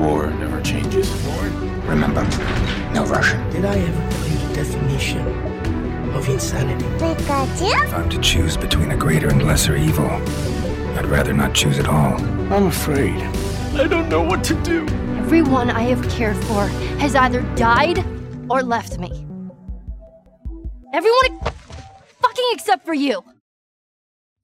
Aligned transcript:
War 0.00 0.30
never 0.30 0.62
changes. 0.62 1.10
Remember, 1.84 2.22
no 2.94 3.04
Russian. 3.04 3.38
Did 3.50 3.66
I 3.66 3.78
ever 3.78 4.10
tell 4.10 4.28
you 4.28 4.38
the 4.48 4.54
definition 4.54 5.26
of 6.14 6.26
insanity? 6.26 6.86
If 7.04 7.92
I'm 7.92 8.08
to 8.08 8.18
choose 8.22 8.56
between 8.56 8.92
a 8.92 8.96
greater 8.96 9.28
and 9.28 9.46
lesser 9.46 9.76
evil, 9.76 10.10
I'd 10.96 11.04
rather 11.04 11.34
not 11.34 11.54
choose 11.54 11.78
at 11.78 11.86
all. 11.86 12.18
I'm 12.50 12.68
afraid. 12.68 13.20
I 13.74 13.86
don't 13.86 14.08
know 14.08 14.22
what 14.22 14.42
to 14.44 14.54
do. 14.62 14.86
Everyone 15.18 15.68
I 15.68 15.82
have 15.82 16.08
cared 16.08 16.38
for 16.44 16.66
has 16.98 17.14
either 17.14 17.42
died 17.54 18.02
or 18.48 18.62
left 18.62 18.98
me. 18.98 19.26
Everyone 20.94 21.40
fucking 22.22 22.48
except 22.52 22.86
for 22.86 22.94
you. 22.94 23.22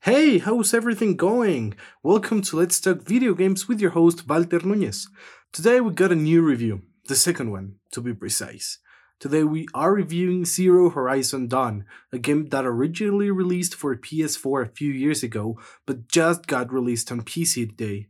Hey, 0.02 0.38
how's 0.38 0.74
everything 0.74 1.16
going? 1.16 1.74
Welcome 2.02 2.42
to 2.42 2.56
Let's 2.56 2.78
Talk 2.78 3.02
Video 3.02 3.34
Games 3.34 3.66
with 3.66 3.80
your 3.80 3.90
host 3.90 4.28
Walter 4.28 4.60
Nunez. 4.60 5.08
Today 5.52 5.80
we 5.80 5.92
got 5.92 6.12
a 6.12 6.16
new 6.16 6.42
review, 6.42 6.82
the 7.08 7.14
second 7.14 7.50
one, 7.50 7.76
to 7.92 8.02
be 8.02 8.12
precise. 8.12 8.78
Today 9.18 9.42
we 9.42 9.66
are 9.72 9.94
reviewing 9.94 10.44
Zero 10.44 10.90
Horizon 10.90 11.48
Dawn, 11.48 11.86
a 12.12 12.18
game 12.18 12.50
that 12.50 12.66
originally 12.66 13.30
released 13.30 13.74
for 13.74 13.96
PS4 13.96 14.66
a 14.66 14.68
few 14.68 14.92
years 14.92 15.22
ago, 15.22 15.58
but 15.86 16.08
just 16.08 16.46
got 16.46 16.72
released 16.72 17.10
on 17.10 17.22
PC 17.22 17.70
today. 17.70 18.08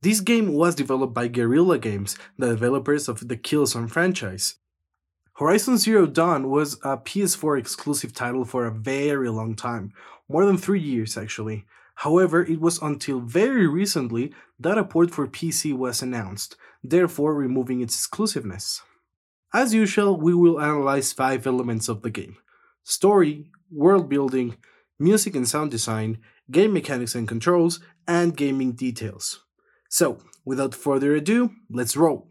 This 0.00 0.20
game 0.20 0.52
was 0.52 0.74
developed 0.74 1.14
by 1.14 1.28
Guerrilla 1.28 1.78
Games, 1.78 2.16
the 2.36 2.48
developers 2.48 3.08
of 3.08 3.28
the 3.28 3.36
Killzone 3.36 3.88
franchise. 3.88 4.56
Horizon 5.34 5.78
Zero 5.78 6.06
Dawn 6.06 6.50
was 6.50 6.74
a 6.82 6.98
PS4 6.98 7.58
exclusive 7.58 8.12
title 8.12 8.44
for 8.44 8.66
a 8.66 8.74
very 8.74 9.30
long 9.30 9.54
time, 9.54 9.92
more 10.28 10.44
than 10.44 10.58
3 10.58 10.80
years 10.80 11.16
actually. 11.16 11.64
However, 12.02 12.42
it 12.42 12.60
was 12.60 12.82
until 12.82 13.20
very 13.20 13.68
recently 13.68 14.34
that 14.58 14.76
a 14.76 14.82
port 14.82 15.12
for 15.12 15.28
PC 15.28 15.72
was 15.72 16.02
announced, 16.02 16.56
therefore 16.82 17.32
removing 17.32 17.80
its 17.80 17.94
exclusiveness. 17.94 18.82
As 19.54 19.72
usual, 19.72 20.18
we 20.18 20.34
will 20.34 20.60
analyze 20.60 21.12
5 21.12 21.46
elements 21.46 21.88
of 21.88 22.02
the 22.02 22.10
game 22.10 22.38
story, 22.82 23.52
world 23.70 24.08
building, 24.08 24.56
music 24.98 25.36
and 25.36 25.46
sound 25.46 25.70
design, 25.70 26.18
game 26.50 26.72
mechanics 26.72 27.14
and 27.14 27.28
controls, 27.28 27.78
and 28.08 28.36
gaming 28.36 28.72
details. 28.72 29.44
So, 29.88 30.18
without 30.44 30.74
further 30.74 31.14
ado, 31.14 31.50
let's 31.70 31.96
roll. 31.96 32.26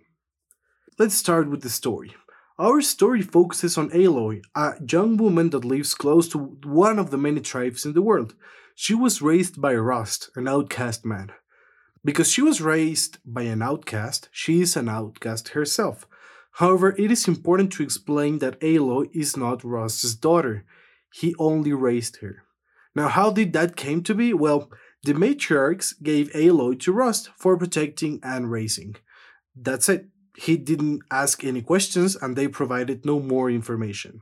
Let's 1.00 1.16
start 1.16 1.50
with 1.50 1.62
the 1.62 1.70
story. 1.70 2.12
Our 2.62 2.82
story 2.82 3.24
focuses 3.24 3.76
on 3.76 3.90
Aloy, 3.90 4.44
a 4.54 4.76
young 4.88 5.18
woman 5.18 5.50
that 5.50 5.66
lives 5.66 5.96
close 5.96 6.30
to 6.30 6.38
one 6.38 7.00
of 7.00 7.10
the 7.10 7.18
many 7.18 7.40
tribes 7.40 7.88
in 7.88 7.94
the 7.94 8.04
world. 8.04 8.36
She 8.76 8.94
was 8.94 9.20
raised 9.20 9.60
by 9.60 9.74
Rost, 9.74 10.30
an 10.36 10.48
outcast 10.48 11.04
man. 11.04 11.32
Because 12.06 12.32
she 12.32 12.44
was 12.44 12.62
raised 12.62 13.18
by 13.26 13.42
an 13.54 13.64
outcast, 13.64 14.30
she 14.32 14.62
is 14.62 14.76
an 14.76 14.90
outcast 14.90 15.50
herself. 15.50 16.06
However, 16.52 16.94
it 17.00 17.10
is 17.10 17.28
important 17.28 17.72
to 17.74 17.84
explain 17.84 18.38
that 18.38 18.60
Aloy 18.62 19.10
is 19.12 19.36
not 19.36 19.64
Rost's 19.64 20.14
daughter. 20.14 20.64
He 21.12 21.34
only 21.40 21.74
raised 21.74 22.18
her. 22.18 22.44
Now, 22.94 23.08
how 23.08 23.32
did 23.32 23.54
that 23.54 23.76
came 23.76 24.04
to 24.04 24.14
be? 24.14 24.36
Well, 24.36 24.70
the 25.02 25.14
matriarchs 25.14 25.96
gave 26.04 26.32
Aloy 26.34 26.80
to 26.82 26.92
Rost 26.92 27.32
for 27.40 27.58
protecting 27.58 28.20
and 28.22 28.52
raising. 28.52 28.98
That's 29.56 29.90
it 29.90 30.11
he 30.38 30.58
didn't 30.58 31.02
ask 31.12 31.44
any 31.44 31.62
questions 31.62 32.16
and 32.16 32.36
they 32.36 32.48
provided 32.48 33.06
no 33.06 33.20
more 33.20 33.50
information. 33.50 34.22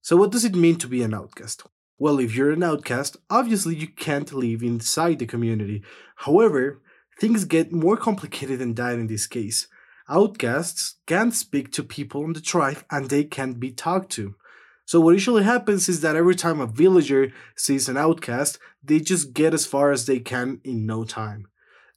So, 0.00 0.16
what 0.16 0.32
does 0.32 0.44
it 0.44 0.54
mean 0.54 0.76
to 0.76 0.88
be 0.88 1.02
an 1.02 1.14
outcast? 1.14 1.62
Well, 1.98 2.18
if 2.18 2.34
you're 2.34 2.52
an 2.52 2.62
outcast, 2.62 3.18
obviously 3.28 3.76
you 3.76 3.88
can't 3.88 4.32
live 4.32 4.62
inside 4.62 5.18
the 5.18 5.26
community. 5.26 5.82
However, 6.16 6.80
things 7.20 7.44
get 7.44 7.72
more 7.72 7.98
complicated 7.98 8.60
than 8.60 8.74
that 8.76 8.94
in 8.94 9.06
this 9.06 9.26
case. 9.26 9.68
Outcasts 10.08 10.96
can't 11.06 11.34
speak 11.34 11.70
to 11.72 11.82
people 11.82 12.24
in 12.24 12.32
the 12.32 12.40
tribe 12.40 12.82
and 12.90 13.10
they 13.10 13.24
can't 13.24 13.60
be 13.60 13.70
talked 13.70 14.10
to. 14.12 14.34
So, 14.86 14.98
what 14.98 15.12
usually 15.12 15.44
happens 15.44 15.88
is 15.88 16.00
that 16.00 16.16
every 16.16 16.34
time 16.34 16.60
a 16.60 16.66
villager 16.66 17.32
sees 17.54 17.88
an 17.88 17.98
outcast, 17.98 18.58
they 18.82 18.98
just 18.98 19.34
get 19.34 19.52
as 19.52 19.66
far 19.66 19.92
as 19.92 20.06
they 20.06 20.18
can 20.18 20.60
in 20.64 20.86
no 20.86 21.04
time. 21.04 21.49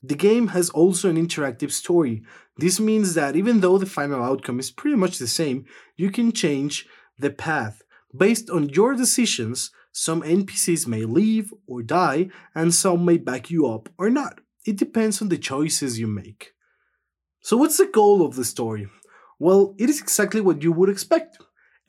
The 0.05 0.15
game 0.15 0.47
has 0.49 0.69
also 0.69 1.09
an 1.09 1.15
interactive 1.15 1.71
story. 1.71 2.23
This 2.57 2.77
means 2.77 3.13
that 3.13 3.37
even 3.37 3.61
though 3.61 3.77
the 3.77 3.85
final 3.85 4.21
outcome 4.21 4.59
is 4.59 4.69
pretty 4.69 4.97
much 4.97 5.17
the 5.17 5.27
same, 5.27 5.65
you 5.95 6.11
can 6.11 6.33
change 6.33 6.85
the 7.17 7.29
path. 7.29 7.81
Based 8.15 8.49
on 8.49 8.69
your 8.69 8.95
decisions, 8.95 9.71
some 9.93 10.21
NPCs 10.21 10.87
may 10.87 11.05
leave 11.05 11.53
or 11.65 11.81
die, 11.81 12.29
and 12.53 12.73
some 12.73 13.05
may 13.05 13.17
back 13.17 13.49
you 13.49 13.65
up 13.65 13.87
or 13.97 14.09
not. 14.09 14.41
It 14.65 14.77
depends 14.77 15.21
on 15.21 15.29
the 15.29 15.37
choices 15.37 15.99
you 15.99 16.07
make. 16.07 16.51
So, 17.41 17.57
what's 17.57 17.77
the 17.77 17.85
goal 17.85 18.25
of 18.25 18.35
the 18.35 18.45
story? 18.45 18.87
Well, 19.39 19.73
it 19.77 19.89
is 19.89 20.01
exactly 20.01 20.41
what 20.41 20.63
you 20.63 20.71
would 20.71 20.89
expect. 20.89 21.37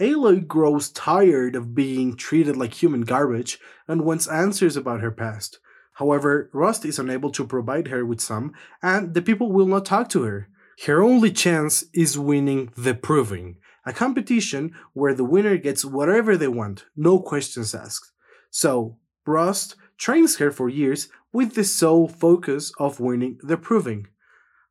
Aloy 0.00 0.46
grows 0.46 0.91
tired 0.91 1.54
of 1.54 1.75
being 1.75 2.16
treated 2.16 2.56
like 2.56 2.75
human 2.75 3.02
garbage 3.02 3.58
and 3.86 4.02
wants 4.02 4.26
answers 4.26 4.76
about 4.76 5.00
her 5.00 5.12
past. 5.12 5.58
However, 5.94 6.50
Rost 6.53 6.84
is 6.84 6.99
unable 6.99 7.31
to 7.31 7.47
provide 7.47 7.88
her 7.88 8.05
with 8.05 8.21
some, 8.21 8.53
and 8.82 9.15
the 9.15 9.22
people 9.22 9.53
will 9.53 9.66
not 9.66 9.84
talk 9.84 10.09
to 10.10 10.22
her. 10.22 10.49
Her 10.87 11.03
only 11.03 11.31
chance 11.31 11.84
is 11.93 12.19
winning 12.19 12.72
the 12.77 12.94
Proving, 12.94 13.59
a 13.87 13.93
competition 13.93 14.75
where 14.93 15.15
the 15.15 15.25
winner 15.25 15.56
gets 15.56 15.84
whatever 15.84 16.37
they 16.37 16.49
want, 16.49 16.87
no 16.97 17.21
questions 17.21 17.75
asked. 17.75 18.10
So, 18.50 18.99
Rost 19.25 19.77
trains 19.97 20.38
her 20.38 20.50
for 20.50 20.69
years 20.69 21.09
with 21.32 21.55
the 21.55 21.65
sole 21.65 22.09
focus 22.09 22.72
of 22.78 23.00
winning 23.00 23.38
the 23.43 23.56
Proving. 23.56 24.09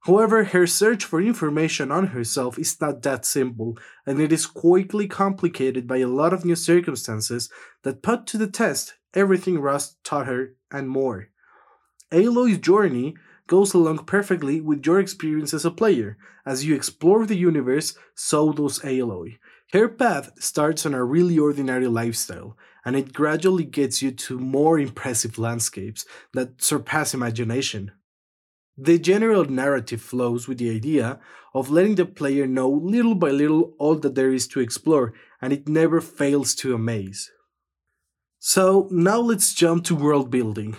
However, 0.05 0.43
her 0.43 0.67
search 0.67 1.05
for 1.05 1.21
information 1.21 1.89
on 1.89 2.07
herself 2.07 2.59
is 2.59 2.79
not 2.81 3.03
that 3.03 3.25
simple, 3.25 3.77
and 4.05 4.19
it 4.19 4.33
is 4.33 4.45
quickly 4.45 5.07
complicated 5.07 5.87
by 5.87 5.97
a 5.97 6.07
lot 6.07 6.33
of 6.33 6.43
new 6.43 6.57
circumstances 6.57 7.49
that 7.83 8.01
put 8.01 8.27
to 8.27 8.37
the 8.37 8.47
test 8.47 8.95
everything 9.13 9.59
Rost 9.59 10.03
taught 10.03 10.27
her 10.27 10.55
and 10.71 10.89
more. 10.89 11.29
Aloy's 12.11 12.57
journey 12.57 13.15
goes 13.47 13.73
along 13.73 13.99
perfectly 13.99 14.59
with 14.59 14.85
your 14.85 14.99
experience 14.99 15.53
as 15.53 15.63
a 15.63 15.71
player. 15.71 16.17
As 16.45 16.65
you 16.65 16.75
explore 16.75 17.25
the 17.25 17.37
universe, 17.37 17.95
so 18.13 18.51
does 18.51 18.79
Aloy. 18.79 19.37
Her 19.71 19.87
path 19.87 20.31
starts 20.37 20.85
on 20.85 20.93
a 20.93 21.03
really 21.03 21.39
ordinary 21.39 21.87
lifestyle, 21.87 22.57
and 22.83 22.95
it 22.95 23.13
gradually 23.13 23.63
gets 23.63 24.01
you 24.01 24.11
to 24.11 24.37
more 24.37 24.77
impressive 24.77 25.39
landscapes 25.39 26.05
that 26.33 26.61
surpass 26.61 27.13
imagination. 27.13 27.91
The 28.77 28.97
general 28.97 29.45
narrative 29.45 30.01
flows 30.01 30.47
with 30.47 30.57
the 30.57 30.71
idea 30.71 31.19
of 31.53 31.69
letting 31.69 31.95
the 31.95 32.05
player 32.05 32.47
know 32.47 32.69
little 32.69 33.13
by 33.13 33.29
little 33.29 33.73
all 33.77 33.95
that 33.95 34.15
there 34.15 34.33
is 34.33 34.47
to 34.47 34.59
explore, 34.59 35.13
and 35.41 35.53
it 35.53 35.67
never 35.67 36.01
fails 36.01 36.55
to 36.55 36.73
amaze. 36.73 37.31
So 38.39 38.87
now 38.91 39.19
let's 39.19 39.53
jump 39.53 39.83
to 39.85 39.95
world 39.95 40.31
building. 40.31 40.75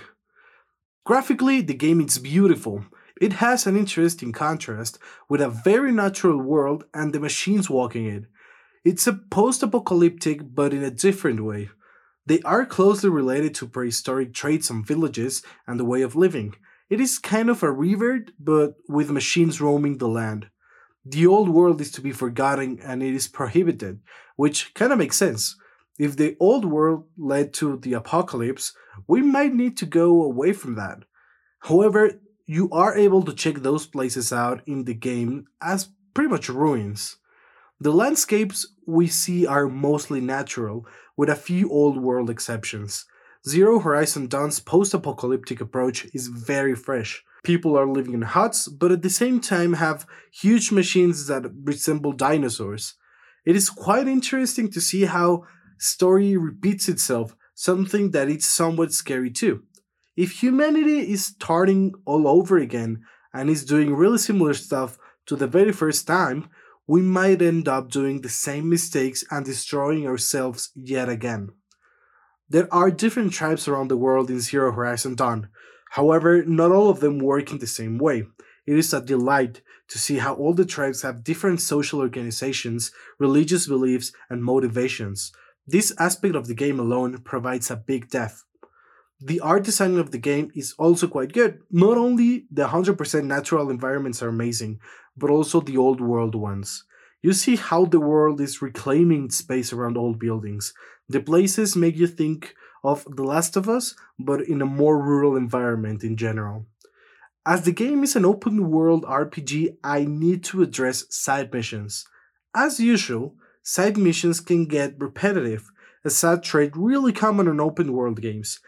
Graphically, 1.06 1.60
the 1.60 1.74
game 1.74 2.00
is 2.00 2.18
beautiful. 2.18 2.84
It 3.20 3.34
has 3.34 3.66
an 3.66 3.76
interesting 3.76 4.32
contrast 4.32 4.98
with 5.28 5.40
a 5.40 5.48
very 5.48 5.92
natural 5.92 6.42
world 6.42 6.84
and 6.92 7.12
the 7.12 7.20
machines 7.20 7.70
walking 7.70 8.06
it. 8.06 8.24
It's 8.84 9.06
a 9.06 9.12
post 9.12 9.62
apocalyptic 9.62 10.54
but 10.54 10.74
in 10.74 10.82
a 10.82 10.90
different 10.90 11.44
way. 11.44 11.70
They 12.26 12.40
are 12.42 12.66
closely 12.66 13.08
related 13.08 13.54
to 13.56 13.68
prehistoric 13.68 14.34
traits 14.34 14.68
and 14.68 14.84
villages 14.84 15.42
and 15.66 15.78
the 15.78 15.84
way 15.84 16.02
of 16.02 16.16
living. 16.16 16.56
It 16.90 17.00
is 17.00 17.18
kind 17.18 17.48
of 17.48 17.62
a 17.62 17.72
revert, 17.72 18.32
but 18.38 18.74
with 18.88 19.10
machines 19.10 19.60
roaming 19.60 19.98
the 19.98 20.08
land. 20.08 20.50
The 21.04 21.26
old 21.26 21.48
world 21.48 21.80
is 21.80 21.90
to 21.92 22.00
be 22.00 22.12
forgotten 22.12 22.78
and 22.80 23.02
it 23.02 23.14
is 23.14 23.28
prohibited, 23.28 24.00
which 24.36 24.72
kind 24.74 24.92
of 24.92 24.98
makes 24.98 25.16
sense. 25.16 25.56
If 25.98 26.16
the 26.16 26.36
old 26.40 26.64
world 26.64 27.06
led 27.16 27.52
to 27.54 27.76
the 27.76 27.92
apocalypse, 27.92 28.72
we 29.06 29.22
might 29.22 29.54
need 29.54 29.76
to 29.78 29.86
go 29.86 30.22
away 30.22 30.52
from 30.52 30.74
that. 30.74 31.04
However, 31.60 32.20
you 32.46 32.68
are 32.70 32.96
able 32.96 33.22
to 33.22 33.32
check 33.32 33.56
those 33.56 33.86
places 33.86 34.32
out 34.32 34.62
in 34.66 34.84
the 34.84 34.94
game 34.94 35.46
as 35.62 35.88
pretty 36.12 36.28
much 36.28 36.48
ruins. 36.48 37.16
The 37.80 37.92
landscapes 37.92 38.66
we 38.86 39.06
see 39.08 39.46
are 39.46 39.68
mostly 39.68 40.20
natural, 40.20 40.86
with 41.16 41.28
a 41.28 41.36
few 41.36 41.70
old 41.70 41.96
world 41.96 42.30
exceptions. 42.30 43.06
Zero 43.46 43.78
Horizon 43.78 44.26
Dawn's 44.26 44.58
post 44.58 44.94
apocalyptic 44.94 45.60
approach 45.60 46.06
is 46.14 46.28
very 46.28 46.74
fresh. 46.74 47.22
People 47.44 47.76
are 47.76 47.86
living 47.86 48.14
in 48.14 48.22
huts, 48.22 48.68
but 48.68 48.90
at 48.90 49.02
the 49.02 49.10
same 49.10 49.38
time 49.38 49.74
have 49.74 50.06
huge 50.32 50.72
machines 50.72 51.26
that 51.26 51.52
resemble 51.62 52.12
dinosaurs. 52.12 52.94
It 53.44 53.54
is 53.54 53.68
quite 53.68 54.08
interesting 54.08 54.70
to 54.70 54.80
see 54.80 55.04
how 55.04 55.42
story 55.78 56.38
repeats 56.38 56.88
itself, 56.88 57.36
something 57.54 58.12
that 58.12 58.30
is 58.30 58.46
somewhat 58.46 58.94
scary 58.94 59.30
too. 59.30 59.64
If 60.16 60.42
humanity 60.42 61.12
is 61.12 61.26
starting 61.26 61.92
all 62.06 62.26
over 62.26 62.56
again 62.56 63.02
and 63.34 63.50
is 63.50 63.66
doing 63.66 63.94
really 63.94 64.16
similar 64.16 64.54
stuff 64.54 64.96
to 65.26 65.36
the 65.36 65.46
very 65.46 65.72
first 65.72 66.06
time, 66.06 66.48
we 66.86 67.02
might 67.02 67.42
end 67.42 67.68
up 67.68 67.90
doing 67.90 68.22
the 68.22 68.30
same 68.30 68.70
mistakes 68.70 69.22
and 69.30 69.44
destroying 69.44 70.06
ourselves 70.06 70.70
yet 70.74 71.10
again. 71.10 71.50
There 72.48 72.72
are 72.72 72.90
different 72.90 73.32
tribes 73.32 73.66
around 73.66 73.88
the 73.88 73.96
world 73.96 74.28
in 74.28 74.40
Zero 74.40 74.70
Horizon 74.72 75.14
Dawn. 75.14 75.48
However, 75.92 76.44
not 76.44 76.72
all 76.72 76.90
of 76.90 77.00
them 77.00 77.18
work 77.18 77.50
in 77.50 77.58
the 77.58 77.66
same 77.66 77.98
way. 77.98 78.24
it 78.66 78.78
is 78.78 78.94
a 78.94 79.00
delight 79.00 79.60
to 79.88 79.98
see 79.98 80.18
how 80.18 80.34
all 80.34 80.54
the 80.54 80.64
tribes 80.64 81.02
have 81.02 81.24
different 81.24 81.60
social 81.60 82.00
organizations, 82.00 82.92
religious 83.18 83.66
beliefs, 83.66 84.12
and 84.30 84.42
motivations. 84.42 85.32
This 85.66 85.92
aspect 85.98 86.34
of 86.34 86.46
the 86.46 86.54
game 86.54 86.80
alone 86.80 87.18
provides 87.18 87.70
a 87.70 87.76
big 87.76 88.08
depth. 88.10 88.44
The 89.20 89.40
art 89.40 89.64
design 89.64 89.98
of 89.98 90.10
the 90.10 90.18
game 90.18 90.50
is 90.54 90.74
also 90.78 91.06
quite 91.06 91.32
good. 91.32 91.60
Not 91.70 91.96
only 91.96 92.46
the 92.50 92.68
100% 92.68 93.24
natural 93.24 93.70
environments 93.70 94.22
are 94.22 94.28
amazing, 94.28 94.80
but 95.16 95.30
also 95.30 95.60
the 95.60 95.76
old 95.76 96.00
world 96.00 96.34
ones. 96.34 96.84
You 97.24 97.32
see 97.32 97.56
how 97.56 97.86
the 97.86 98.00
world 98.00 98.38
is 98.38 98.60
reclaiming 98.60 99.30
space 99.30 99.72
around 99.72 99.96
old 99.96 100.18
buildings. 100.18 100.74
The 101.08 101.20
places 101.20 101.74
make 101.74 101.96
you 101.96 102.06
think 102.06 102.54
of 102.84 103.06
The 103.08 103.22
Last 103.22 103.56
of 103.56 103.66
Us, 103.66 103.94
but 104.18 104.42
in 104.42 104.60
a 104.60 104.66
more 104.66 105.02
rural 105.02 105.34
environment 105.34 106.04
in 106.04 106.18
general. 106.18 106.66
As 107.46 107.62
the 107.62 107.72
game 107.72 108.04
is 108.04 108.14
an 108.14 108.26
open 108.26 108.70
world 108.70 109.04
RPG, 109.04 109.78
I 109.82 110.04
need 110.04 110.44
to 110.44 110.60
address 110.60 111.06
side 111.08 111.50
missions. 111.50 112.04
As 112.54 112.78
usual, 112.78 113.36
side 113.62 113.96
missions 113.96 114.40
can 114.40 114.66
get 114.66 115.00
repetitive, 115.00 115.70
a 116.04 116.10
sad 116.10 116.42
trait 116.42 116.72
really 116.76 117.14
common 117.14 117.48
in 117.48 117.58
open 117.58 117.94
world 117.94 118.20
games. 118.20 118.60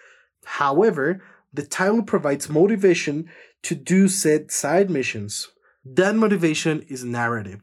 However, 0.46 1.22
the 1.52 1.66
title 1.66 2.02
provides 2.02 2.48
motivation 2.48 3.28
to 3.64 3.74
do 3.74 4.08
said 4.08 4.50
side 4.50 4.88
missions. 4.88 5.48
That 5.84 6.16
motivation 6.16 6.80
is 6.88 7.04
narrative. 7.04 7.60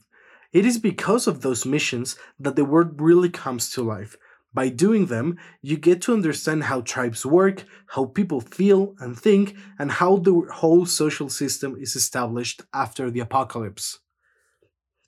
It 0.54 0.68
is 0.68 0.78
because 0.78 1.26
of 1.28 1.42
those 1.42 1.66
missions 1.66 2.16
that 2.40 2.56
the 2.56 2.64
world 2.64 3.02
really 3.02 3.30
comes 3.30 3.72
to 3.72 3.82
life. 3.82 4.16
By 4.54 4.70
doing 4.70 5.08
them, 5.08 5.40
you 5.64 5.78
get 5.78 6.00
to 6.04 6.14
understand 6.14 6.66
how 6.66 6.82
tribes 6.82 7.26
work, 7.26 7.66
how 7.88 8.06
people 8.06 8.40
feel 8.40 8.94
and 9.00 9.20
think, 9.20 9.56
and 9.80 9.92
how 9.92 10.18
the 10.18 10.48
whole 10.54 10.86
social 10.86 11.28
system 11.28 11.76
is 11.80 11.96
established 11.96 12.62
after 12.72 13.10
the 13.10 13.20
apocalypse. 13.20 14.00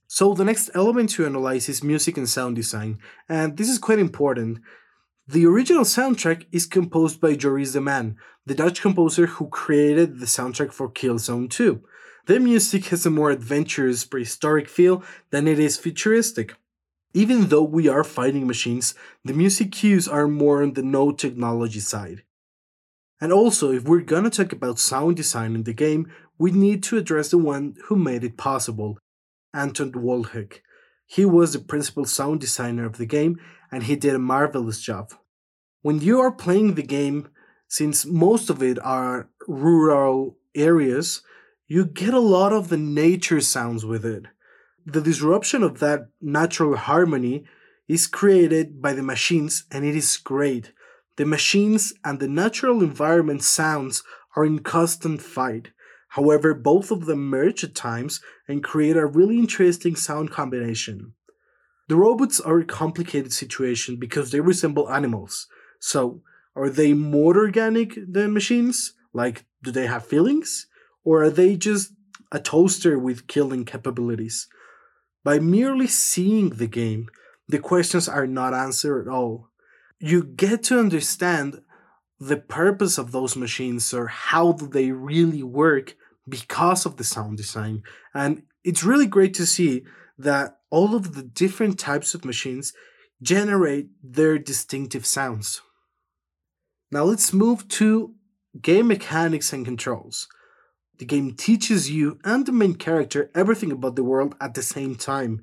So, 0.07 0.33
the 0.33 0.45
next 0.45 0.71
element 0.73 1.11
to 1.11 1.25
analyze 1.25 1.69
is 1.69 1.83
music 1.83 2.17
and 2.17 2.27
sound 2.27 2.55
design, 2.55 2.97
and 3.29 3.55
this 3.55 3.69
is 3.69 3.77
quite 3.77 3.99
important. 3.99 4.59
The 5.27 5.45
original 5.45 5.83
soundtrack 5.83 6.45
is 6.51 6.65
composed 6.65 7.19
by 7.19 7.35
Joris 7.35 7.73
de 7.73 7.81
Man, 7.81 8.15
the 8.45 8.55
Dutch 8.55 8.81
composer 8.81 9.25
who 9.25 9.47
created 9.49 10.19
the 10.19 10.27
soundtrack 10.27 10.71
for 10.71 10.89
Killzone 10.89 11.49
2. 11.49 11.83
The 12.25 12.39
music 12.39 12.85
has 12.85 13.05
a 13.05 13.11
more 13.11 13.29
adventurous, 13.29 14.03
prehistoric 14.03 14.67
feel 14.67 15.03
than 15.29 15.47
it 15.47 15.59
is 15.59 15.77
futuristic. 15.77 16.55
Even 17.13 17.49
though 17.49 17.63
we 17.63 17.87
are 17.87 18.03
fighting 18.03 18.47
machines, 18.47 18.95
the 19.23 19.33
music 19.33 19.71
cues 19.71 20.07
are 20.07 20.27
more 20.27 20.63
on 20.63 20.73
the 20.73 20.81
no 20.81 21.11
technology 21.11 21.79
side. 21.79 22.23
And 23.21 23.31
also, 23.31 23.71
if 23.71 23.83
we're 23.83 24.01
gonna 24.01 24.31
talk 24.31 24.51
about 24.51 24.79
sound 24.79 25.17
design 25.17 25.55
in 25.55 25.63
the 25.63 25.73
game, 25.73 26.11
we 26.37 26.51
need 26.51 26.81
to 26.83 26.97
address 26.97 27.29
the 27.29 27.37
one 27.37 27.75
who 27.85 27.95
made 27.95 28.23
it 28.23 28.37
possible, 28.37 28.97
Anton 29.53 29.91
Woldhek. 29.91 30.61
He 31.05 31.25
was 31.25 31.53
the 31.53 31.59
principal 31.59 32.05
sound 32.05 32.41
designer 32.41 32.85
of 32.85 32.97
the 32.97 33.05
game, 33.05 33.39
and 33.71 33.83
he 33.83 33.95
did 33.95 34.15
a 34.15 34.19
marvelous 34.19 34.81
job. 34.81 35.13
When 35.83 36.01
you 36.01 36.19
are 36.19 36.31
playing 36.31 36.73
the 36.73 36.81
game, 36.81 37.29
since 37.67 38.05
most 38.05 38.49
of 38.49 38.63
it 38.63 38.79
are 38.79 39.29
rural 39.47 40.37
areas, 40.55 41.21
you 41.67 41.85
get 41.85 42.13
a 42.13 42.19
lot 42.19 42.53
of 42.53 42.69
the 42.69 42.77
nature 42.77 43.41
sounds 43.41 43.85
with 43.85 44.05
it 44.05 44.25
the 44.85 45.01
disruption 45.01 45.63
of 45.63 45.79
that 45.79 46.09
natural 46.21 46.75
harmony 46.75 47.43
is 47.87 48.05
created 48.05 48.81
by 48.81 48.93
the 48.93 49.01
machines 49.01 49.65
and 49.71 49.83
it 49.83 49.95
is 49.95 50.17
great. 50.17 50.73
The 51.17 51.25
machines 51.25 51.93
and 52.03 52.19
the 52.19 52.27
natural 52.27 52.83
environment 52.83 53.43
sounds 53.43 54.03
are 54.35 54.45
in 54.45 54.59
constant 54.59 55.21
fight. 55.21 55.69
However, 56.09 56.53
both 56.53 56.91
of 56.91 57.05
them 57.05 57.29
merge 57.29 57.63
at 57.63 57.73
times 57.73 58.21
and 58.47 58.63
create 58.63 58.95
a 58.95 59.05
really 59.05 59.39
interesting 59.39 59.95
sound 59.95 60.31
combination. 60.31 61.13
The 61.87 61.95
robots 61.95 62.39
are 62.39 62.59
a 62.59 62.65
complicated 62.65 63.33
situation 63.33 63.97
because 63.97 64.31
they 64.31 64.39
resemble 64.39 64.89
animals. 64.89 65.47
So, 65.79 66.21
are 66.55 66.69
they 66.69 66.93
more 66.93 67.37
organic 67.37 67.97
than 68.07 68.33
machines? 68.33 68.93
Like, 69.13 69.45
do 69.63 69.71
they 69.71 69.87
have 69.87 70.05
feelings? 70.05 70.67
Or 71.05 71.23
are 71.23 71.29
they 71.29 71.55
just 71.55 71.93
a 72.31 72.39
toaster 72.39 72.99
with 72.99 73.27
killing 73.27 73.63
capabilities? 73.63 74.47
By 75.23 75.39
merely 75.39 75.87
seeing 75.87 76.49
the 76.49 76.67
game, 76.67 77.07
the 77.47 77.59
questions 77.59 78.09
are 78.09 78.27
not 78.27 78.53
answered 78.53 79.07
at 79.07 79.13
all. 79.13 79.49
You 79.99 80.23
get 80.23 80.63
to 80.63 80.79
understand 80.79 81.61
the 82.19 82.37
purpose 82.37 82.97
of 82.97 83.11
those 83.11 83.35
machines 83.35 83.93
or 83.93 84.07
how 84.07 84.51
do 84.53 84.67
they 84.67 84.91
really 84.91 85.43
work 85.43 85.95
because 86.27 86.85
of 86.85 86.97
the 86.97 87.03
sound 87.03 87.37
design. 87.37 87.83
And 88.13 88.43
it's 88.63 88.83
really 88.83 89.05
great 89.05 89.33
to 89.35 89.45
see 89.45 89.83
that 90.17 90.57
all 90.69 90.95
of 90.95 91.13
the 91.13 91.23
different 91.23 91.77
types 91.77 92.13
of 92.13 92.25
machines 92.25 92.73
generate 93.21 93.89
their 94.03 94.37
distinctive 94.37 95.05
sounds. 95.05 95.61
Now 96.91 97.03
let's 97.03 97.33
move 97.33 97.67
to 97.69 98.13
game 98.61 98.87
mechanics 98.87 99.53
and 99.53 99.65
controls. 99.65 100.27
The 100.97 101.05
game 101.05 101.33
teaches 101.33 101.91
you 101.91 102.19
and 102.23 102.45
the 102.45 102.53
main 102.53 102.75
character 102.75 103.29
everything 103.35 103.71
about 103.71 103.95
the 103.97 104.03
world 104.03 104.35
at 104.39 104.53
the 104.53 104.63
same 104.63 104.95
time. 104.95 105.41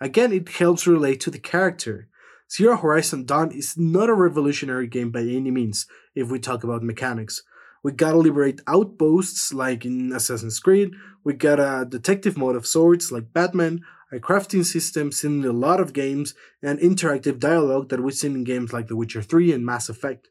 Again, 0.00 0.32
it 0.32 0.48
helps 0.48 0.86
relate 0.86 1.20
to 1.20 1.30
the 1.30 1.40
character. 1.40 2.08
Zero 2.50 2.76
Horizon 2.76 3.24
Dawn 3.24 3.50
is 3.50 3.76
not 3.76 4.10
a 4.10 4.14
revolutionary 4.14 4.86
game 4.86 5.10
by 5.10 5.22
any 5.22 5.50
means, 5.50 5.86
if 6.14 6.30
we 6.30 6.38
talk 6.38 6.62
about 6.62 6.82
mechanics. 6.82 7.42
We 7.82 7.92
gotta 7.92 8.18
liberate 8.18 8.60
outposts 8.68 9.52
like 9.52 9.84
in 9.84 10.12
Assassin's 10.12 10.60
Creed, 10.60 10.92
we 11.24 11.34
got 11.34 11.58
a 11.58 11.84
detective 11.84 12.36
mode 12.36 12.54
of 12.54 12.66
sorts 12.66 13.10
like 13.10 13.32
Batman, 13.32 13.80
a 14.12 14.20
crafting 14.20 14.64
system 14.64 15.10
seen 15.10 15.42
in 15.42 15.48
a 15.48 15.52
lot 15.52 15.80
of 15.80 15.92
games, 15.92 16.34
and 16.62 16.78
interactive 16.78 17.40
dialogue 17.40 17.88
that 17.88 18.00
we've 18.00 18.14
seen 18.14 18.34
in 18.34 18.44
games 18.44 18.72
like 18.72 18.86
The 18.86 18.96
Witcher 18.96 19.22
3 19.22 19.52
and 19.52 19.66
Mass 19.66 19.88
Effect. 19.88 20.28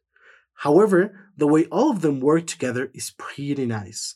However, 0.55 1.29
the 1.35 1.47
way 1.47 1.65
all 1.65 1.89
of 1.89 2.01
them 2.01 2.21
work 2.21 2.45
together 2.45 2.91
is 2.93 3.11
pretty 3.17 3.65
nice. 3.65 4.15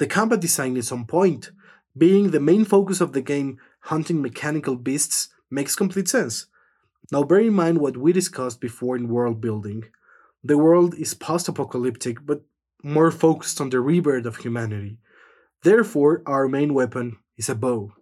The 0.00 0.06
combat 0.06 0.40
design 0.40 0.78
is 0.78 0.90
on 0.92 1.04
point. 1.04 1.50
Being 1.94 2.30
the 2.30 2.40
main 2.40 2.64
focus 2.64 3.02
of 3.02 3.12
the 3.12 3.20
game, 3.20 3.58
hunting 3.80 4.22
mechanical 4.22 4.74
beasts 4.74 5.28
makes 5.50 5.76
complete 5.76 6.08
sense. 6.08 6.46
Now 7.12 7.22
bear 7.22 7.40
in 7.40 7.52
mind 7.52 7.76
what 7.76 7.98
we 7.98 8.14
discussed 8.14 8.62
before 8.62 8.96
in 8.96 9.10
world 9.10 9.42
building. 9.42 9.84
The 10.42 10.56
world 10.56 10.94
is 10.94 11.12
post-apocalyptic, 11.12 12.24
but 12.24 12.40
more 12.82 13.10
focused 13.10 13.60
on 13.60 13.68
the 13.68 13.82
rebirth 13.82 14.24
of 14.24 14.38
humanity. 14.38 14.96
Therefore, 15.64 16.22
our 16.24 16.48
main 16.48 16.72
weapon 16.72 17.18
is 17.36 17.50
a 17.50 17.54
bow. 17.54 17.92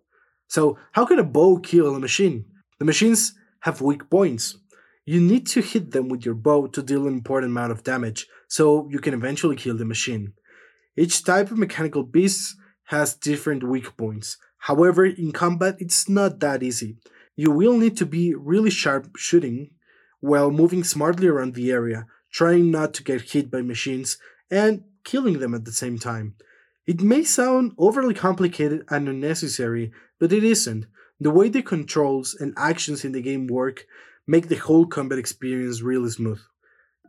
So, 0.46 0.78
how 0.92 1.04
can 1.04 1.18
a 1.18 1.24
bow 1.24 1.58
kill 1.58 1.96
a 1.96 1.98
machine? 1.98 2.44
The 2.78 2.84
machines 2.84 3.34
have 3.62 3.80
weak 3.80 4.08
points. 4.08 4.56
You 5.04 5.20
need 5.20 5.48
to 5.48 5.60
hit 5.60 5.90
them 5.90 6.08
with 6.08 6.24
your 6.24 6.36
bow 6.36 6.68
to 6.68 6.80
deal 6.80 7.08
an 7.08 7.14
important 7.14 7.50
amount 7.50 7.72
of 7.72 7.82
damage, 7.82 8.28
so 8.46 8.88
you 8.88 9.00
can 9.00 9.14
eventually 9.14 9.56
kill 9.56 9.76
the 9.76 9.84
machine. 9.84 10.34
Each 10.98 11.22
type 11.22 11.52
of 11.52 11.58
mechanical 11.58 12.02
beast 12.02 12.56
has 12.86 13.14
different 13.14 13.62
weak 13.62 13.96
points. 13.96 14.36
However, 14.66 15.06
in 15.06 15.30
combat, 15.30 15.76
it's 15.78 16.08
not 16.08 16.40
that 16.40 16.64
easy. 16.64 16.96
You 17.36 17.52
will 17.52 17.76
need 17.78 17.96
to 17.98 18.04
be 18.04 18.34
really 18.34 18.70
sharp 18.70 19.16
shooting 19.16 19.70
while 20.18 20.50
moving 20.50 20.82
smartly 20.82 21.28
around 21.28 21.54
the 21.54 21.70
area, 21.70 22.06
trying 22.32 22.72
not 22.72 22.94
to 22.94 23.04
get 23.04 23.30
hit 23.30 23.48
by 23.48 23.62
machines 23.62 24.18
and 24.50 24.82
killing 25.04 25.38
them 25.38 25.54
at 25.54 25.64
the 25.64 25.70
same 25.70 26.00
time. 26.00 26.34
It 26.84 27.00
may 27.00 27.22
sound 27.22 27.74
overly 27.78 28.14
complicated 28.14 28.84
and 28.88 29.08
unnecessary, 29.08 29.92
but 30.18 30.32
it 30.32 30.42
isn't. 30.42 30.86
The 31.20 31.30
way 31.30 31.48
the 31.48 31.62
controls 31.62 32.34
and 32.34 32.54
actions 32.56 33.04
in 33.04 33.12
the 33.12 33.22
game 33.22 33.46
work 33.46 33.86
make 34.26 34.48
the 34.48 34.56
whole 34.56 34.86
combat 34.86 35.20
experience 35.20 35.80
really 35.80 36.10
smooth 36.10 36.40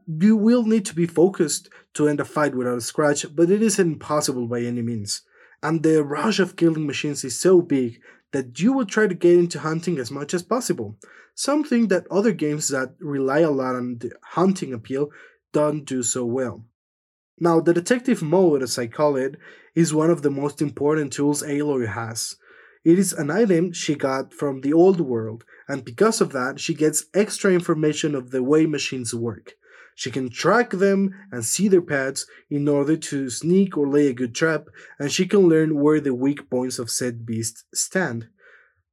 you 0.10 0.36
will 0.36 0.64
need 0.64 0.86
to 0.86 0.96
be 0.96 1.06
focused 1.06 1.70
to 1.94 2.08
end 2.08 2.20
a 2.20 2.26
fight 2.26 2.56
without 2.56 2.78
a 2.78 2.82
scratch, 2.82 3.26
but 3.36 3.52
it 3.52 3.62
isn't 3.62 3.94
impossible 3.94 4.48
by 4.48 4.62
any 4.62 4.82
means. 4.82 5.22
And 5.62 5.84
the 5.84 6.04
rush 6.04 6.40
of 6.40 6.56
killing 6.56 6.88
machines 6.88 7.24
is 7.24 7.40
so 7.40 7.62
big 7.62 8.02
that 8.32 8.60
you 8.60 8.74
will 8.74 8.86
try 8.86 9.06
to 9.06 9.14
get 9.14 9.38
into 9.38 9.60
hunting 9.60 10.00
as 10.00 10.10
much 10.10 10.34
as 10.34 10.42
possible, 10.42 10.98
something 11.36 11.90
that 11.90 12.08
other 12.10 12.32
games 12.32 12.70
that 12.70 12.96
rely 13.00 13.40
a 13.40 13.52
lot 13.52 13.76
on 13.76 13.98
the 14.00 14.12
hunting 14.24 14.74
appeal 14.74 15.10
don't 15.54 15.86
do 15.86 16.02
so 16.02 16.26
well. 16.26 16.66
Now, 17.40 17.60
the 17.60 17.74
detective 17.74 18.24
mode, 18.24 18.64
as 18.64 18.80
I 18.80 18.88
call 18.88 19.16
it, 19.16 19.36
is 19.76 19.94
one 19.94 20.10
of 20.10 20.24
the 20.24 20.32
most 20.32 20.62
important 20.62 21.14
tools 21.14 21.44
Aloy 21.44 21.88
has. 21.88 22.36
It 22.84 22.98
is 22.98 23.14
an 23.14 23.30
item 23.30 23.74
she 23.74 23.94
got 23.94 24.34
from 24.34 24.62
the 24.62 24.74
old 24.74 25.02
world, 25.02 25.44
and 25.68 25.86
because 25.86 26.20
of 26.20 26.32
that, 26.32 26.60
she 26.60 26.74
gets 26.74 27.06
extra 27.14 27.52
information 27.52 28.16
of 28.16 28.32
the 28.32 28.42
way 28.42 28.66
machines 28.66 29.14
work. 29.14 29.54
She 30.00 30.12
can 30.12 30.30
track 30.30 30.70
them 30.70 31.14
and 31.30 31.44
see 31.44 31.68
their 31.68 31.82
paths 31.82 32.26
in 32.50 32.70
order 32.70 32.96
to 32.96 33.30
sneak 33.30 33.78
or 33.78 33.86
lay 33.86 34.08
a 34.08 34.14
good 34.14 34.34
trap, 34.34 34.70
and 34.98 35.12
she 35.12 35.28
can 35.28 35.50
learn 35.50 35.78
where 35.78 36.00
the 36.00 36.14
weak 36.14 36.50
points 36.50 36.80
of 36.80 36.90
said 36.90 37.26
beast 37.26 37.66
stand. 37.76 38.30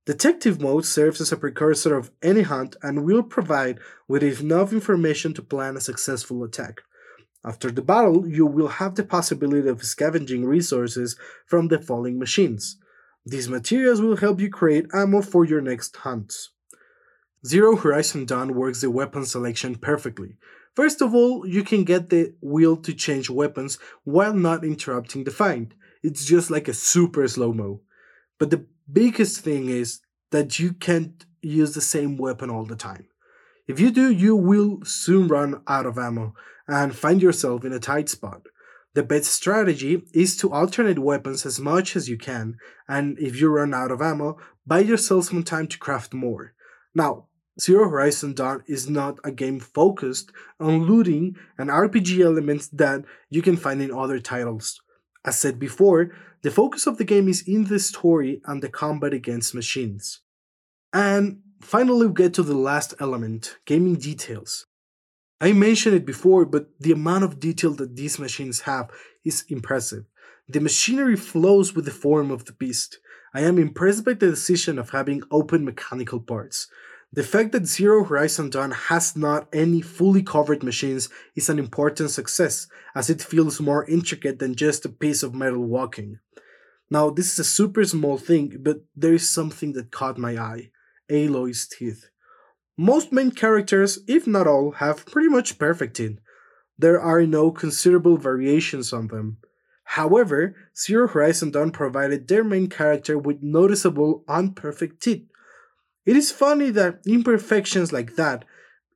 Detective 0.04 0.60
mode 0.60 0.84
serves 0.84 1.20
as 1.20 1.30
a 1.30 1.36
precursor 1.36 1.96
of 1.96 2.10
any 2.24 2.42
hunt 2.42 2.74
and 2.82 3.04
will 3.04 3.22
provide 3.22 3.78
with 4.08 4.24
enough 4.24 4.72
information 4.72 5.32
to 5.34 5.42
plan 5.42 5.76
a 5.76 5.80
successful 5.80 6.42
attack. 6.42 6.80
After 7.44 7.70
the 7.70 7.82
battle, 7.82 8.26
you 8.26 8.44
will 8.44 8.82
have 8.82 8.96
the 8.96 9.04
possibility 9.04 9.68
of 9.68 9.84
scavenging 9.84 10.44
resources 10.44 11.16
from 11.46 11.68
the 11.68 11.78
falling 11.78 12.18
machines. 12.18 12.78
These 13.24 13.48
materials 13.48 14.00
will 14.00 14.16
help 14.16 14.40
you 14.40 14.50
create 14.50 14.86
ammo 14.92 15.22
for 15.22 15.44
your 15.44 15.60
next 15.60 15.94
hunts. 15.98 16.50
Zero 17.46 17.76
Horizon 17.76 18.26
Dawn 18.26 18.56
works 18.56 18.80
the 18.80 18.90
weapon 18.90 19.24
selection 19.24 19.76
perfectly. 19.76 20.36
First 20.76 21.00
of 21.00 21.14
all, 21.14 21.46
you 21.46 21.64
can 21.64 21.84
get 21.84 22.10
the 22.10 22.34
wheel 22.42 22.76
to 22.76 22.92
change 22.92 23.30
weapons 23.30 23.78
while 24.04 24.34
not 24.34 24.62
interrupting 24.62 25.24
the 25.24 25.30
fight. 25.30 25.72
It's 26.02 26.26
just 26.26 26.50
like 26.50 26.68
a 26.68 26.74
super 26.74 27.26
slow 27.26 27.54
mo. 27.54 27.80
But 28.38 28.50
the 28.50 28.66
biggest 28.92 29.40
thing 29.40 29.70
is 29.70 30.00
that 30.32 30.58
you 30.58 30.74
can't 30.74 31.24
use 31.40 31.74
the 31.74 31.80
same 31.80 32.18
weapon 32.18 32.50
all 32.50 32.66
the 32.66 32.76
time. 32.76 33.06
If 33.66 33.80
you 33.80 33.90
do, 33.90 34.12
you 34.12 34.36
will 34.36 34.80
soon 34.84 35.28
run 35.28 35.62
out 35.66 35.86
of 35.86 35.96
ammo 35.96 36.34
and 36.68 36.94
find 36.94 37.22
yourself 37.22 37.64
in 37.64 37.72
a 37.72 37.80
tight 37.80 38.10
spot. 38.10 38.42
The 38.92 39.02
best 39.02 39.30
strategy 39.32 40.02
is 40.12 40.36
to 40.38 40.52
alternate 40.52 40.98
weapons 40.98 41.46
as 41.46 41.58
much 41.58 41.96
as 41.96 42.08
you 42.08 42.18
can, 42.18 42.56
and 42.86 43.18
if 43.18 43.40
you 43.40 43.48
run 43.48 43.72
out 43.74 43.90
of 43.90 44.02
ammo, 44.02 44.36
buy 44.66 44.80
yourself 44.80 45.26
some 45.26 45.42
time 45.42 45.68
to 45.68 45.78
craft 45.78 46.12
more. 46.14 46.54
Now, 46.94 47.26
Zero 47.58 47.88
Horizon 47.88 48.34
Dawn 48.34 48.62
is 48.66 48.88
not 48.88 49.18
a 49.24 49.30
game 49.30 49.60
focused 49.60 50.30
on 50.60 50.84
looting 50.84 51.36
and 51.56 51.70
RPG 51.70 52.22
elements 52.22 52.68
that 52.68 53.04
you 53.30 53.40
can 53.40 53.56
find 53.56 53.80
in 53.80 53.90
other 53.90 54.18
titles. 54.18 54.80
As 55.24 55.38
said 55.38 55.58
before, 55.58 56.12
the 56.42 56.50
focus 56.50 56.86
of 56.86 56.98
the 56.98 57.04
game 57.04 57.28
is 57.28 57.42
in 57.48 57.64
the 57.64 57.78
story 57.78 58.42
and 58.44 58.62
the 58.62 58.68
combat 58.68 59.14
against 59.14 59.54
machines. 59.54 60.20
And 60.92 61.40
finally, 61.62 62.06
we 62.06 62.12
get 62.12 62.34
to 62.34 62.42
the 62.42 62.54
last 62.54 62.94
element 63.00 63.56
gaming 63.64 63.96
details. 63.96 64.66
I 65.40 65.52
mentioned 65.52 65.96
it 65.96 66.06
before, 66.06 66.44
but 66.44 66.68
the 66.78 66.92
amount 66.92 67.24
of 67.24 67.40
detail 67.40 67.72
that 67.74 67.96
these 67.96 68.18
machines 68.18 68.60
have 68.60 68.90
is 69.24 69.44
impressive. 69.48 70.04
The 70.48 70.60
machinery 70.60 71.16
flows 71.16 71.74
with 71.74 71.86
the 71.86 71.90
form 71.90 72.30
of 72.30 72.44
the 72.44 72.52
beast. 72.52 72.98
I 73.34 73.40
am 73.40 73.58
impressed 73.58 74.04
by 74.04 74.12
the 74.12 74.30
decision 74.30 74.78
of 74.78 74.90
having 74.90 75.22
open 75.30 75.64
mechanical 75.64 76.20
parts. 76.20 76.68
The 77.12 77.22
fact 77.22 77.52
that 77.52 77.66
Zero 77.66 78.04
Horizon 78.04 78.50
Dawn 78.50 78.72
has 78.72 79.16
not 79.16 79.48
any 79.52 79.80
fully 79.80 80.22
covered 80.22 80.62
machines 80.62 81.08
is 81.34 81.48
an 81.48 81.58
important 81.58 82.10
success, 82.10 82.66
as 82.94 83.08
it 83.08 83.22
feels 83.22 83.60
more 83.60 83.88
intricate 83.88 84.38
than 84.38 84.54
just 84.54 84.84
a 84.84 84.90
piece 84.90 85.22
of 85.22 85.34
metal 85.34 85.64
walking. 85.64 86.18
Now, 86.90 87.10
this 87.10 87.32
is 87.32 87.38
a 87.38 87.44
super 87.44 87.84
small 87.84 88.18
thing, 88.18 88.58
but 88.60 88.84
there 88.94 89.14
is 89.14 89.28
something 89.28 89.72
that 89.72 89.90
caught 89.90 90.18
my 90.18 90.36
eye 90.36 90.70
Aloy's 91.10 91.66
teeth. 91.66 92.10
Most 92.76 93.12
main 93.12 93.30
characters, 93.30 94.00
if 94.06 94.26
not 94.26 94.46
all, 94.46 94.72
have 94.72 95.06
pretty 95.06 95.28
much 95.28 95.58
perfect 95.58 95.96
teeth. 95.96 96.18
There 96.78 97.00
are 97.00 97.24
no 97.24 97.50
considerable 97.50 98.18
variations 98.18 98.92
on 98.92 99.06
them. 99.06 99.38
However, 99.84 100.54
Zero 100.76 101.08
Horizon 101.08 101.52
Dawn 101.52 101.70
provided 101.70 102.28
their 102.28 102.44
main 102.44 102.68
character 102.68 103.16
with 103.16 103.42
noticeable 103.42 104.24
unperfect 104.28 105.00
teeth. 105.00 105.26
It 106.06 106.16
is 106.16 106.30
funny 106.30 106.70
that 106.70 107.00
imperfections 107.04 107.92
like 107.92 108.14
that 108.14 108.44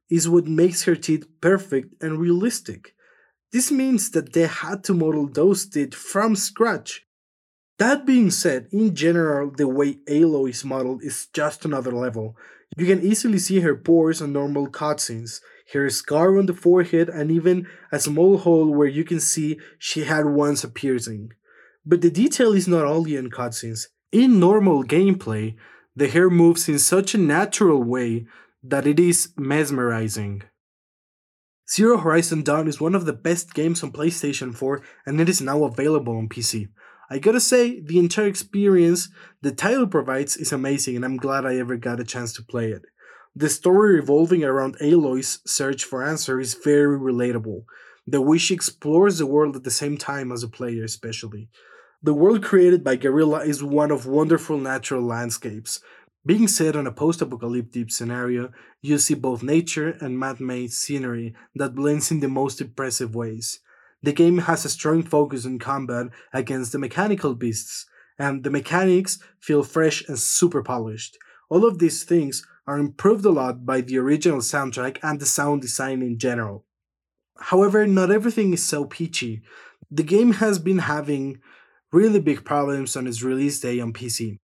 is 0.09 0.29
what 0.29 0.47
makes 0.47 0.85
her 0.85 0.95
teeth 0.95 1.27
perfect 1.41 2.01
and 2.03 2.19
realistic. 2.19 2.95
This 3.53 3.73
means 3.73 4.11
that 4.13 4.33
they 4.33 4.47
had 4.47 4.85
to 4.85 4.95
model 4.95 5.27
those 5.27 5.67
teeth 5.67 5.95
from 5.95 6.37
scratch. 6.37 7.05
That 7.79 8.07
being 8.07 8.31
said, 8.31 8.69
in 8.71 8.95
general, 8.95 9.51
the 9.51 9.67
way 9.67 9.95
Aloy 10.09 10.51
is 10.51 10.65
modeled 10.65 11.03
is 11.03 11.29
just 11.33 11.65
another 11.65 11.91
level. 11.91 12.37
You 12.77 12.87
can 12.87 13.03
easily 13.03 13.39
see 13.39 13.61
her 13.61 13.75
pores 13.75 14.23
on 14.23 14.33
normal 14.33 14.69
cutscenes, 14.69 15.41
her 15.73 15.91
scar 15.91 16.39
on 16.39 16.47
the 16.47 16.55
forehead, 16.55 17.09
and 17.09 17.31
even 17.31 17.67
a 17.91 17.99
small 17.99 18.39
hole 18.39 18.73
where 18.73 18.89
you 18.89 19.03
can 19.03 19.19
see 19.19 19.59
she 19.79 20.05
had 20.05 20.27
once 20.27 20.63
a 20.63 20.69
piercing. 20.69 21.33
But 21.85 22.03
the 22.03 22.11
detail 22.11 22.53
is 22.53 22.69
not 22.69 22.85
only 22.85 23.17
in 23.17 23.31
cutscenes. 23.31 23.87
In 24.13 24.39
normal 24.39 24.85
gameplay, 24.85 25.57
the 25.95 26.09
hair 26.09 26.31
moves 26.31 26.69
in 26.69 26.79
such 26.79 27.15
a 27.15 27.19
natural 27.19 27.83
way 27.83 28.27
that 28.63 28.87
it 28.87 29.01
is 29.01 29.33
mesmerizing. 29.37 30.43
Zero 31.71 31.99
Horizon 31.99 32.43
Dawn 32.43 32.67
is 32.67 32.81
one 32.81 32.95
of 32.95 33.07
the 33.07 33.13
best 33.13 33.55
games 33.55 33.83
on 33.83 33.93
PlayStation 33.93 34.55
4 34.55 34.83
and 35.07 35.21
it 35.21 35.29
is 35.29 35.41
now 35.41 35.65
available 35.65 36.17
on 36.17 36.29
PC. 36.29 36.69
I 37.09 37.19
gotta 37.19 37.41
say, 37.41 37.81
the 37.81 37.99
entire 37.99 38.27
experience 38.27 39.09
the 39.43 39.53
title 39.53 39.87
provides 39.87 40.37
is 40.37 40.53
amazing 40.53 40.97
and 40.97 41.05
I'm 41.05 41.17
glad 41.17 41.47
I 41.47 41.57
ever 41.57 41.77
got 41.77 42.01
a 42.01 42.05
chance 42.05 42.33
to 42.35 42.43
play 42.43 42.71
it. 42.71 42.83
The 43.35 43.49
story 43.49 43.95
revolving 43.95 44.43
around 44.43 44.77
Aloy's 44.81 45.39
search 45.47 45.85
for 45.85 46.03
answer 46.03 46.41
is 46.41 46.55
very 46.55 46.99
relatable. 46.99 47.65
The 48.07 48.21
way 48.21 48.39
she 48.39 48.55
explores 48.55 49.19
the 49.19 49.27
world 49.27 49.55
at 49.55 49.63
the 49.63 49.71
same 49.71 49.97
time 49.97 50.33
as 50.33 50.43
a 50.43 50.49
player, 50.49 50.83
especially. 50.83 51.49
The 52.03 52.15
world 52.15 52.43
created 52.43 52.83
by 52.83 52.97
Guerrilla 52.97 53.45
is 53.45 53.63
one 53.63 53.91
of 53.91 54.07
wonderful 54.07 54.57
natural 54.57 55.03
landscapes. 55.03 55.83
Being 56.25 56.49
set 56.49 56.75
on 56.75 56.87
a 56.87 56.93
post 56.93 57.21
apocalyptic 57.21 57.91
scenario, 57.91 58.53
you 58.81 58.97
see 58.97 59.13
both 59.13 59.43
nature 59.43 59.99
and 60.01 60.19
man 60.19 60.37
made 60.41 60.73
scenery 60.73 61.35
that 61.55 61.75
blends 61.75 62.11
in 62.11 62.21
the 62.21 62.29
most 62.29 62.59
impressive 62.59 63.15
ways. 63.15 63.61
The 64.03 64.15
game 64.15 64.39
has 64.39 64.65
a 64.65 64.71
strong 64.71 65.03
focus 65.03 65.45
on 65.45 65.59
combat 65.59 66.07
against 66.33 66.73
the 66.73 66.79
mechanical 66.79 67.35
beasts, 67.35 67.85
and 68.19 68.45
the 68.45 68.51
mechanics 68.51 69.19
feel 69.39 69.63
fresh 69.63 70.03
and 70.09 70.19
super 70.19 70.63
polished. 70.63 71.19
All 71.51 71.67
of 71.67 71.81
these 71.81 72.05
things 72.05 72.47
are 72.67 72.79
improved 72.79 73.27
a 73.27 73.31
lot 73.31 73.67
by 73.67 73.83
the 73.83 73.99
original 73.99 74.39
soundtrack 74.39 74.97
and 75.03 75.21
the 75.21 75.27
sound 75.27 75.61
design 75.61 76.01
in 76.01 76.19
general. 76.19 76.65
However, 77.39 77.87
not 77.87 78.11
everything 78.11 78.55
is 78.55 78.63
so 78.63 78.87
peachy. 78.87 79.43
The 79.91 80.03
game 80.03 80.35
has 80.35 80.59
been 80.59 80.79
having 80.79 81.41
really 81.93 82.21
big 82.21 82.45
problems 82.45 82.97
on 82.97 83.07
its 83.07 83.23
release 83.23 83.61
day 83.61 83.81
on 83.81 83.93
PC. 83.93 84.39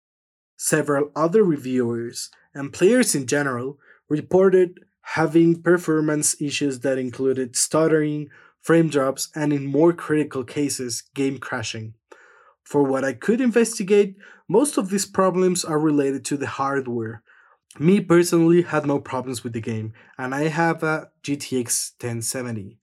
Several 0.57 1.11
other 1.15 1.43
reviewers 1.43 2.29
and 2.53 2.71
players 2.71 3.15
in 3.15 3.27
general 3.27 3.79
reported 4.09 4.79
having 5.01 5.61
performance 5.61 6.39
issues 6.41 6.79
that 6.79 6.97
included 6.97 7.55
stuttering, 7.55 8.29
frame 8.61 8.89
drops, 8.89 9.29
and 9.35 9.51
in 9.51 9.65
more 9.65 9.91
critical 9.91 10.43
cases, 10.43 11.03
game 11.13 11.37
crashing. 11.37 11.93
For 12.63 12.83
what 12.83 13.03
I 13.03 13.13
could 13.13 13.41
investigate, 13.41 14.15
most 14.47 14.77
of 14.77 14.89
these 14.89 15.05
problems 15.05 15.65
are 15.65 15.79
related 15.79 16.23
to 16.25 16.37
the 16.37 16.47
hardware. 16.47 17.21
Me 17.79 17.99
personally 17.99 18.61
had 18.61 18.85
no 18.85 18.99
problems 18.99 19.43
with 19.43 19.53
the 19.53 19.59
game, 19.59 19.93
and 20.17 20.33
I 20.33 20.47
have 20.47 20.83
a 20.83 21.09
GTX 21.23 21.93
1070. 21.99 22.77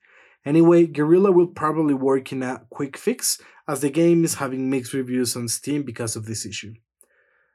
Anyway, 0.45 0.87
Guerrilla 0.87 1.33
will 1.33 1.47
probably 1.47 1.95
work 1.95 2.33
in 2.33 2.43
a 2.43 2.63
quick 2.71 2.97
fix 2.97 3.41
as 3.71 3.83
the 3.83 3.89
game 3.89 4.25
is 4.25 4.35
having 4.35 4.69
mixed 4.69 4.93
reviews 4.93 5.37
on 5.37 5.47
Steam 5.47 5.85
because 5.85 6.17
of 6.17 6.27
this 6.27 6.45
issue. 6.45 6.75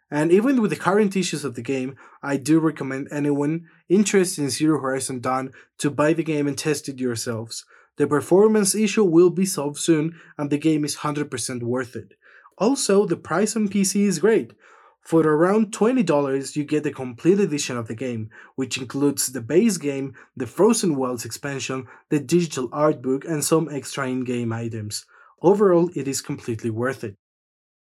And 0.10 0.32
even 0.32 0.62
with 0.62 0.72
the 0.72 0.78
current 0.88 1.14
issues 1.18 1.44
of 1.44 1.56
the 1.56 1.62
game, 1.62 1.98
I 2.24 2.38
do 2.38 2.58
recommend 2.60 3.10
anyone 3.12 3.66
interested 3.90 4.42
in 4.42 4.50
Zero 4.50 4.80
Horizon 4.80 5.20
Dawn 5.20 5.52
to 5.80 5.90
buy 5.92 6.14
the 6.14 6.24
game 6.24 6.48
and 6.48 6.58
test 6.58 6.88
it 6.88 7.02
yourselves. 7.02 7.66
The 7.98 8.08
performance 8.08 8.74
issue 8.74 9.04
will 9.04 9.30
be 9.30 9.46
solved 9.46 9.78
soon 9.78 10.18
and 10.38 10.50
the 10.50 10.58
game 10.58 10.86
is 10.86 10.98
100% 10.98 11.64
worth 11.64 11.98
it. 11.98 12.14
Also, 12.58 13.06
the 13.06 13.18
price 13.18 13.58
on 13.58 13.68
PC 13.68 14.08
is 14.08 14.20
great. 14.20 14.54
For 15.02 15.20
around 15.22 15.74
$20, 15.74 16.56
you 16.56 16.64
get 16.64 16.84
the 16.84 16.94
complete 16.94 17.42
edition 17.42 17.76
of 17.76 17.90
the 17.90 17.94
game, 17.94 18.30
which 18.56 18.78
includes 18.78 19.28
the 19.28 19.42
base 19.42 19.78
game, 19.78 20.14
the 20.38 20.48
Frozen 20.48 20.96
Wilds 20.96 21.26
expansion, 21.26 21.88
the 22.10 22.22
digital 22.22 22.70
art 22.72 23.02
book, 23.02 23.26
and 23.26 23.44
some 23.44 23.68
extra 23.70 24.08
in 24.08 24.24
game 24.24 24.54
items. 24.54 25.06
Overall, 25.42 25.90
it 25.96 26.08
is 26.08 26.22
completely 26.22 26.70
worth 26.70 27.04
it. 27.04 27.16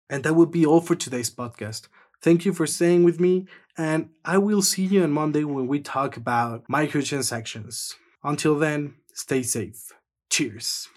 And 0.10 0.24
that 0.24 0.36
would 0.36 0.52
be 0.52 0.66
all 0.66 0.82
for 0.82 0.96
today's 0.96 1.30
podcast. 1.30 1.88
Thank 2.22 2.46
you 2.46 2.54
for 2.54 2.66
staying 2.66 3.04
with 3.04 3.20
me, 3.20 3.46
and 3.78 4.10
I 4.26 4.40
will 4.40 4.62
see 4.64 4.84
you 4.86 5.04
on 5.04 5.12
Monday 5.12 5.44
when 5.44 5.68
we 5.68 5.80
talk 5.80 6.18
about 6.18 6.68
microtransactions. 6.68 7.94
Until 8.24 8.58
then, 8.58 8.96
stay 9.14 9.44
safe. 9.44 9.92
Cheers. 10.30 10.90